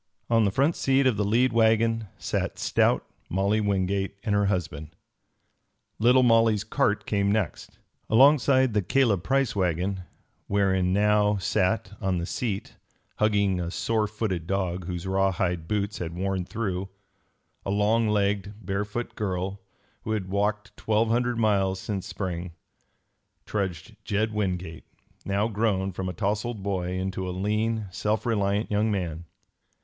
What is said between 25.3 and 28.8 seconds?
grown from a tousled boy into a lean, self reliant